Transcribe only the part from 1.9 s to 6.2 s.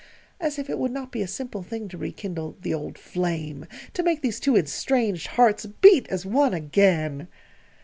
rekindle the old flame to make these two estranged hearts beat